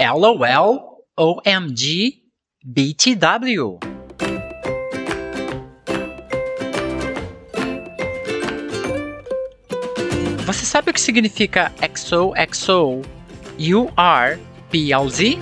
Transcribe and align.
LOL, 0.00 1.04
OMG, 1.16 2.22
BTW. 2.64 3.80
Você 10.46 10.64
sabe 10.64 10.90
o 10.90 10.94
que 10.94 11.00
significa 11.00 11.72
XOXO, 11.96 13.02
UR, 13.58 14.38
PLZ? 14.70 15.36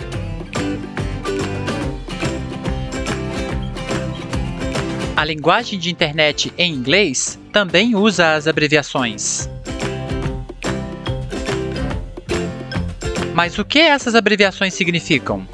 A 5.15 5.25
linguagem 5.25 5.79
de 5.79 5.91
internet 5.91 6.51
em 6.57 6.73
inglês 6.73 7.39
também 7.53 7.95
usa 7.95 8.35
as 8.35 8.47
abreviações. 8.47 9.51
Mas 13.37 13.59
o 13.59 13.67
que 13.67 13.79
essas 13.81 14.15
abreviações 14.15 14.73
significam? 14.73 15.47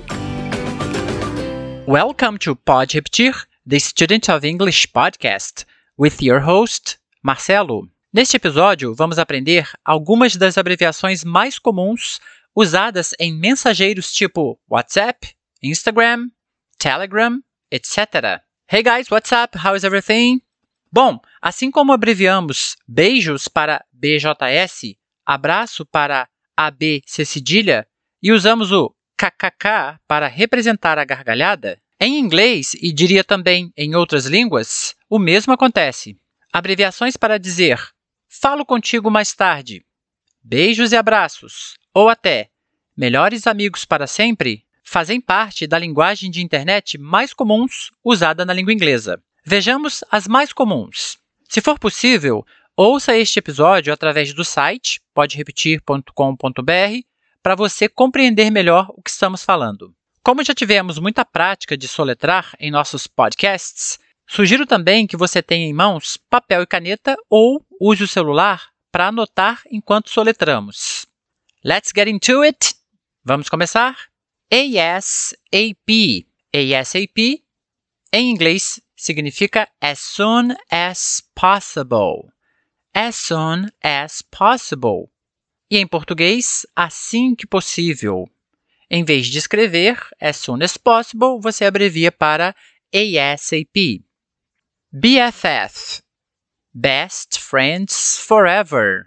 Welcome 1.84 2.38
to 2.38 2.54
Pode 2.54 2.94
Repetir, 2.94 3.34
the 3.68 3.76
Student 3.80 4.28
of 4.28 4.46
English 4.46 4.86
podcast, 4.86 5.66
with 5.98 6.22
your 6.22 6.40
host, 6.40 7.00
Marcelo. 7.24 7.88
Neste 8.14 8.36
episódio, 8.36 8.94
vamos 8.94 9.18
aprender 9.18 9.68
algumas 9.84 10.36
das 10.36 10.56
abreviações 10.56 11.24
mais 11.24 11.58
comuns 11.58 12.20
usadas 12.54 13.16
em 13.18 13.36
mensageiros 13.36 14.12
tipo 14.12 14.60
WhatsApp, 14.70 15.34
Instagram, 15.60 16.28
Telegram, 16.78 17.40
etc. 17.68 18.42
Hey 18.70 18.84
guys, 18.84 19.10
what's 19.10 19.32
up? 19.32 19.58
How 19.58 19.74
is 19.74 19.82
everything? 19.82 20.40
Bom, 20.92 21.18
assim 21.40 21.68
como 21.68 21.92
abreviamos 21.92 22.76
beijos 22.86 23.48
para 23.48 23.84
BJS, 23.92 24.94
abraço 25.26 25.84
para 25.84 26.28
ABC 26.56 27.24
cedilha 27.24 27.86
e 28.22 28.32
usamos 28.32 28.72
o 28.72 28.94
KKK 29.16 30.00
para 30.06 30.26
representar 30.26 30.98
a 30.98 31.04
gargalhada, 31.04 31.80
em 32.00 32.18
inglês 32.18 32.74
e 32.74 32.92
diria 32.92 33.22
também 33.22 33.72
em 33.76 33.94
outras 33.94 34.26
línguas, 34.26 34.94
o 35.08 35.18
mesmo 35.18 35.52
acontece. 35.52 36.16
Abreviações 36.52 37.16
para 37.16 37.38
dizer 37.38 37.78
falo 38.28 38.64
contigo 38.64 39.10
mais 39.10 39.32
tarde, 39.34 39.84
beijos 40.42 40.92
e 40.92 40.96
abraços, 40.96 41.76
ou 41.94 42.08
até 42.08 42.48
melhores 42.96 43.46
amigos 43.46 43.84
para 43.84 44.06
sempre, 44.06 44.64
fazem 44.82 45.20
parte 45.20 45.66
da 45.66 45.78
linguagem 45.78 46.30
de 46.30 46.42
internet 46.42 46.98
mais 46.98 47.32
comuns 47.32 47.90
usada 48.02 48.44
na 48.44 48.52
língua 48.52 48.72
inglesa. 48.72 49.22
Vejamos 49.44 50.02
as 50.10 50.26
mais 50.26 50.52
comuns. 50.52 51.18
Se 51.48 51.60
for 51.60 51.78
possível, 51.78 52.44
ouça 52.82 53.16
este 53.16 53.38
episódio 53.38 53.92
através 53.92 54.34
do 54.34 54.44
site 54.44 55.00
poderepetir.com.br 55.14 57.06
para 57.40 57.54
você 57.54 57.88
compreender 57.88 58.50
melhor 58.50 58.88
o 58.90 59.00
que 59.00 59.10
estamos 59.10 59.44
falando. 59.44 59.94
Como 60.24 60.42
já 60.42 60.52
tivemos 60.52 60.98
muita 60.98 61.24
prática 61.24 61.76
de 61.76 61.86
soletrar 61.86 62.54
em 62.58 62.70
nossos 62.70 63.06
podcasts, 63.06 63.98
sugiro 64.28 64.66
também 64.66 65.06
que 65.06 65.16
você 65.16 65.40
tenha 65.40 65.66
em 65.66 65.72
mãos 65.72 66.16
papel 66.28 66.62
e 66.62 66.66
caneta 66.66 67.16
ou 67.30 67.64
use 67.80 68.02
o 68.02 68.08
celular 68.08 68.70
para 68.90 69.08
anotar 69.08 69.62
enquanto 69.70 70.10
soletramos. 70.10 71.06
Let's 71.64 71.92
get 71.94 72.08
into 72.08 72.42
it! 72.42 72.74
Vamos 73.24 73.48
começar? 73.48 73.96
ASAP. 74.50 76.26
ASAP, 76.52 77.44
em 78.12 78.30
inglês, 78.30 78.80
significa 78.96 79.68
as 79.80 80.00
soon 80.00 80.54
as 80.70 81.22
possible. 81.34 82.32
As 82.94 83.16
soon 83.16 83.68
as 83.82 84.22
possible. 84.22 85.10
E 85.70 85.78
em 85.78 85.86
português, 85.86 86.66
assim 86.76 87.34
que 87.34 87.46
possível. 87.46 88.28
Em 88.90 89.04
vez 89.04 89.28
de 89.28 89.38
escrever 89.38 89.98
as 90.20 90.36
soon 90.36 90.62
as 90.62 90.76
possible, 90.76 91.40
você 91.40 91.64
abrevia 91.64 92.12
para 92.12 92.54
ASAP. 92.92 94.04
BFF 94.92 96.02
Best 96.74 97.38
Friends 97.38 98.18
Forever 98.18 99.06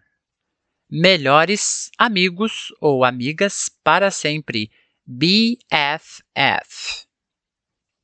Melhores 0.90 1.92
amigos 1.98 2.72
ou 2.80 3.04
amigas 3.04 3.70
para 3.84 4.10
sempre. 4.12 4.72
BFF. 5.06 7.06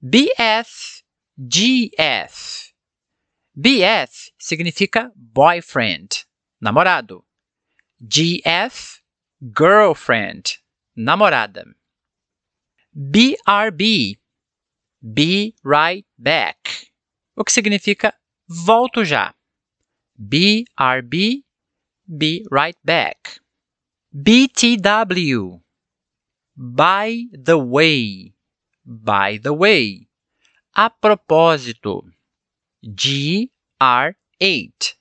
BFGF. 0.02 1.02
BF 3.58 4.32
significa 4.40 5.12
boyfriend, 5.16 6.26
namorado. 6.62 7.24
GF, 8.02 9.02
girlfriend, 9.54 10.60
namorada. 10.96 11.66
BRB, 12.96 14.18
be 15.02 15.56
right 15.64 16.06
back, 16.18 16.92
o 17.36 17.44
que 17.44 17.52
significa 17.52 18.14
volto 18.48 19.04
já. 19.04 19.34
BRB, 20.18 21.44
be 22.08 22.44
right 22.52 22.78
back. 22.84 23.40
BTW, 24.14 25.62
by 26.56 27.28
the 27.32 27.58
way, 27.58 28.34
by 28.86 29.38
the 29.38 29.54
way. 29.54 30.08
A 30.74 30.90
propósito, 30.90 32.04
GR8. 32.84 34.96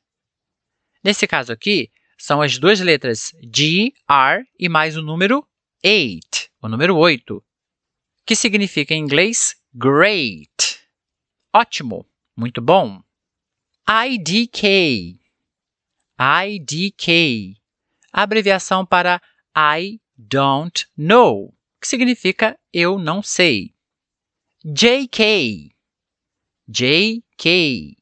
Nesse 1.03 1.27
caso 1.27 1.53
aqui, 1.53 1.91
são 2.19 2.43
as 2.43 2.59
duas 2.59 2.81
letras 2.81 3.33
G, 3.43 3.93
R 4.09 4.45
e 4.59 4.69
mais 4.69 4.97
o 4.97 5.03
número 5.03 5.47
8, 5.83 6.51
o 6.61 6.69
número 6.69 6.97
8, 6.97 7.43
que 8.27 8.37
significa 8.37 8.95
em 8.95 9.03
inglês 9.03 9.57
great. 9.73 10.81
Ótimo, 11.53 12.07
muito 12.37 12.61
bom. 12.61 13.03
IDK. 13.89 15.19
IDK. 16.19 17.57
Abreviação 18.13 18.85
para 18.85 19.21
I 19.57 20.01
don't 20.17 20.87
know, 20.97 21.55
que 21.81 21.89
significa 21.89 22.59
eu 22.73 22.99
não 22.99 23.23
sei. 23.23 23.75
JK. 24.63 25.75
JK, 26.71 27.97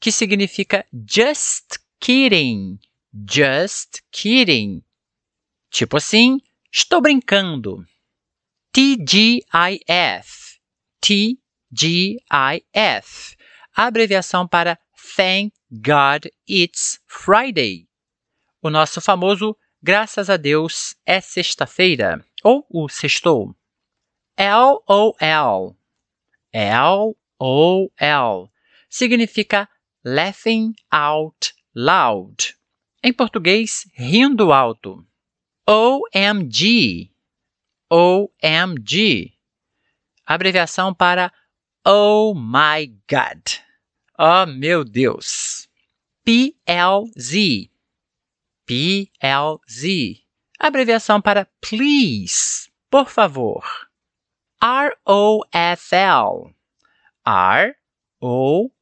que 0.00 0.10
significa 0.10 0.86
just 0.92 1.78
kidding 2.00 2.78
Just 3.12 4.02
kidding. 4.12 4.84
Tipo 5.70 5.96
assim, 5.96 6.40
estou 6.72 7.00
brincando. 7.00 7.84
TGIF. 8.72 9.40
TGIF. 11.00 11.36
Abreviação 13.74 14.46
para 14.46 14.78
Thank 15.16 15.54
God 15.72 16.26
It's 16.48 17.00
Friday. 17.06 17.88
O 18.62 18.70
nosso 18.70 19.00
famoso 19.00 19.56
Graças 19.82 20.28
a 20.28 20.36
Deus 20.36 20.94
é 21.06 21.22
sexta-feira 21.22 22.22
ou 22.44 22.66
o 22.68 22.86
sextou. 22.88 23.56
LOL. 24.38 25.16
LOL 26.52 27.16
significa 28.88 29.68
laughing 30.04 30.74
out 30.92 31.52
loud. 31.74 32.54
Em 33.02 33.12
português, 33.12 33.88
rindo 33.94 34.52
alto. 34.52 35.06
OMG. 35.66 37.10
OMG. 37.90 39.32
Abreviação 40.26 40.94
para 40.94 41.32
Oh 41.84 42.34
my 42.34 42.86
God. 43.08 43.42
Oh 44.18 44.46
meu 44.46 44.84
Deus. 44.84 45.68
PLZ. 46.24 47.70
PLZ. 48.66 50.22
Abreviação 50.58 51.22
para 51.22 51.46
please. 51.60 52.70
Por 52.90 53.08
favor. 53.08 53.64
ROFL. 54.62 56.54
ROFL. 57.30 58.72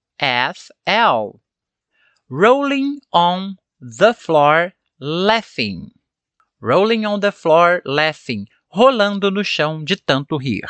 Rolling 2.30 3.00
on 3.12 3.56
the 3.78 4.14
floor 4.14 4.72
laughing. 4.98 5.92
Rolling 6.60 7.04
on 7.04 7.20
the 7.20 7.30
floor 7.30 7.82
laughing. 7.84 8.46
Rolando 8.74 9.30
no 9.30 9.44
chão 9.44 9.84
de 9.84 9.96
tanto 9.96 10.38
rir. 10.38 10.66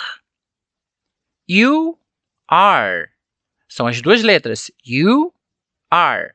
You 1.47 1.99
are. 2.49 3.11
São 3.69 3.87
as 3.87 4.03
duas 4.03 4.25
letras. 4.25 4.73
You 4.85 5.33
are. 5.91 6.35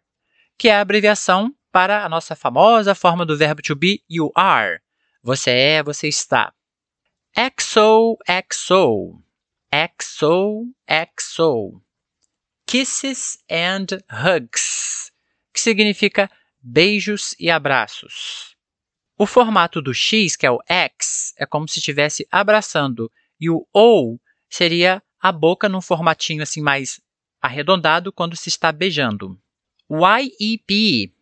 Que 0.57 0.69
é 0.69 0.75
a 0.75 0.81
abreviação 0.81 1.53
para 1.73 2.05
a 2.05 2.09
nossa 2.09 2.35
famosa 2.37 2.95
forma 2.95 3.25
do 3.25 3.37
verbo 3.37 3.61
to 3.61 3.75
be, 3.75 4.01
you 4.09 4.31
are. 4.35 4.79
Você 5.21 5.51
é, 5.51 5.83
você 5.83 6.07
está. 6.07 6.53
XO, 7.35 8.17
XO. 9.73 10.67
XO. 10.87 11.81
Kisses 12.67 13.39
and 13.49 13.87
hugs. 14.07 15.11
Que 15.51 15.59
significa 15.59 16.29
beijos 16.61 17.33
e 17.39 17.49
abraços. 17.49 18.55
O 19.17 19.25
formato 19.25 19.81
do 19.81 19.91
X, 19.91 20.35
que 20.35 20.45
é 20.45 20.51
o 20.51 20.61
X, 20.67 21.33
é 21.39 21.47
como 21.47 21.67
se 21.67 21.79
estivesse 21.79 22.27
abraçando, 22.31 23.11
e 23.39 23.49
o 23.49 23.67
O 23.73 24.19
seria 24.47 25.01
a 25.19 25.31
boca 25.31 25.67
num 25.67 25.81
formatinho 25.81 26.43
assim 26.43 26.61
mais 26.61 27.01
arredondado 27.41 28.13
quando 28.13 28.35
se 28.35 28.49
está 28.49 28.71
beijando. 28.71 29.41
YEP. 29.89 31.15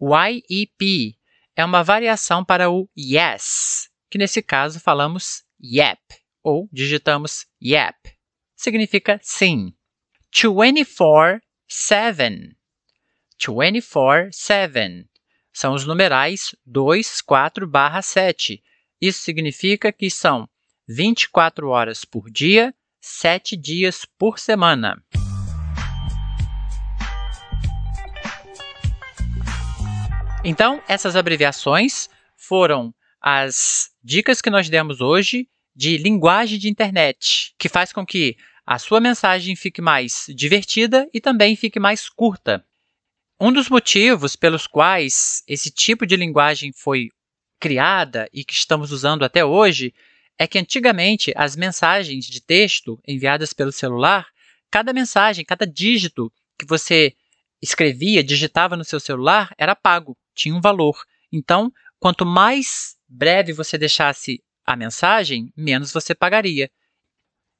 YEP 0.00 1.18
é 1.56 1.64
uma 1.64 1.82
variação 1.82 2.44
para 2.44 2.70
o 2.70 2.88
yes, 2.96 3.90
que 4.08 4.18
nesse 4.18 4.40
caso 4.40 4.78
falamos 4.78 5.42
yep 5.60 6.21
ou 6.42 6.68
digitamos 6.72 7.46
yep. 7.62 7.96
Significa 8.56 9.20
sim. 9.22 9.74
24/7. 10.34 12.56
24/7 13.38 15.06
são 15.52 15.74
os 15.74 15.86
numerais 15.86 16.54
2, 16.64 17.20
4 17.20 17.66
barra 17.66 18.00
7. 18.00 18.62
Isso 19.00 19.20
significa 19.20 19.92
que 19.92 20.08
são 20.08 20.48
24 20.88 21.68
horas 21.68 22.04
por 22.04 22.30
dia, 22.30 22.74
7 23.00 23.56
dias 23.56 24.06
por 24.18 24.38
semana. 24.38 25.02
Então, 30.44 30.82
essas 30.88 31.14
abreviações 31.14 32.08
foram 32.36 32.92
as 33.20 33.90
dicas 34.02 34.40
que 34.40 34.50
nós 34.50 34.68
demos 34.68 35.00
hoje 35.00 35.48
de 35.74 35.96
linguagem 35.96 36.58
de 36.58 36.68
internet, 36.68 37.54
que 37.58 37.68
faz 37.68 37.92
com 37.92 38.04
que 38.04 38.36
a 38.64 38.78
sua 38.78 39.00
mensagem 39.00 39.56
fique 39.56 39.80
mais 39.80 40.26
divertida 40.28 41.08
e 41.12 41.20
também 41.20 41.56
fique 41.56 41.80
mais 41.80 42.08
curta. 42.08 42.64
Um 43.40 43.52
dos 43.52 43.68
motivos 43.68 44.36
pelos 44.36 44.66
quais 44.66 45.42
esse 45.48 45.70
tipo 45.70 46.06
de 46.06 46.14
linguagem 46.14 46.72
foi 46.72 47.08
criada 47.58 48.28
e 48.32 48.44
que 48.44 48.54
estamos 48.54 48.92
usando 48.92 49.24
até 49.24 49.44
hoje 49.44 49.92
é 50.38 50.46
que 50.46 50.58
antigamente 50.58 51.32
as 51.36 51.56
mensagens 51.56 52.26
de 52.26 52.40
texto 52.40 53.00
enviadas 53.06 53.52
pelo 53.52 53.72
celular, 53.72 54.26
cada 54.70 54.92
mensagem, 54.92 55.44
cada 55.44 55.66
dígito 55.66 56.32
que 56.58 56.66
você 56.66 57.14
escrevia, 57.60 58.24
digitava 58.24 58.76
no 58.76 58.84
seu 58.84 58.98
celular, 58.98 59.52
era 59.56 59.74
pago, 59.74 60.16
tinha 60.34 60.54
um 60.54 60.60
valor. 60.60 61.00
Então, 61.32 61.72
quanto 61.98 62.26
mais 62.26 62.96
breve 63.08 63.52
você 63.52 63.78
deixasse 63.78 64.42
a 64.72 64.76
mensagem, 64.76 65.52
menos 65.56 65.92
você 65.92 66.14
pagaria. 66.14 66.70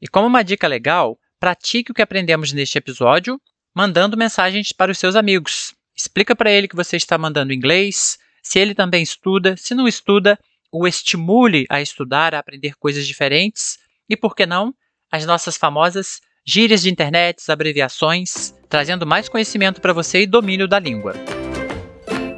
E 0.01 0.09
como 0.09 0.27
uma 0.27 0.43
dica 0.43 0.67
legal, 0.67 1.19
pratique 1.39 1.93
o 1.93 1.95
que 1.95 2.03
aprendemos 2.03 2.53
neste 2.53 2.79
episódio 2.79 3.41
mandando 3.75 4.17
mensagens 4.17 4.73
para 4.73 4.93
os 4.93 4.99
seus 4.99 5.17
amigos. 5.17 5.75
Explica 5.97 6.37
para 6.37 6.51
ele 6.51 6.69
que 6.69 6.77
você 6.77 6.97
está 6.97 7.17
mandando 7.17 7.53
inglês, 7.53 8.19
se 8.43 8.59
ele 8.59 8.75
também 8.75 9.03
estuda, 9.03 9.57
se 9.57 9.75
não 9.75 9.87
estuda, 9.87 10.39
o 10.71 10.87
estimule 10.87 11.67
a 11.69 11.81
estudar, 11.81 12.35
a 12.35 12.39
aprender 12.39 12.75
coisas 12.77 13.07
diferentes 13.07 13.79
e, 14.09 14.17
por 14.17 14.35
que 14.35 14.47
não, 14.47 14.75
as 15.11 15.27
nossas 15.27 15.57
famosas 15.57 16.21
gírias 16.45 16.83
de 16.83 16.91
internet, 16.91 17.51
abreviações, 17.51 18.55
trazendo 18.69 19.07
mais 19.07 19.29
conhecimento 19.29 19.81
para 19.81 19.93
você 19.93 20.23
e 20.23 20.27
domínio 20.27 20.67
da 20.67 20.79
língua. 20.79 21.15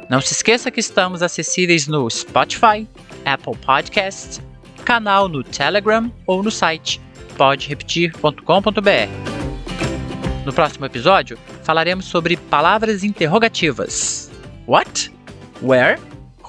Não 0.09 0.21
se 0.21 0.33
esqueça 0.33 0.69
que 0.69 0.79
estamos 0.79 1.23
acessíveis 1.23 1.87
no 1.87 2.07
Spotify, 2.09 2.87
Apple 3.25 3.57
Podcasts, 3.57 4.39
canal 4.85 5.27
no 5.27 5.43
Telegram 5.43 6.11
ou 6.25 6.41
no 6.41 6.51
site 6.51 7.01
poderepetir.com.br. 7.37 9.35
No 10.45 10.53
próximo 10.53 10.85
episódio, 10.85 11.37
falaremos 11.63 12.05
sobre 12.05 12.37
palavras 12.37 13.03
interrogativas. 13.03 14.31
What? 14.67 15.11
Where? 15.61 15.99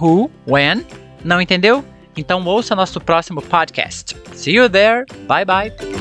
Who? 0.01 0.31
When? 0.47 0.85
Não 1.25 1.41
entendeu? 1.41 1.85
Então 2.17 2.45
ouça 2.45 2.77
nosso 2.77 3.01
próximo 3.01 3.41
podcast. 3.43 4.17
See 4.35 4.55
you 4.55 4.69
there. 4.69 5.05
Bye 5.27 5.45
bye. 5.45 5.96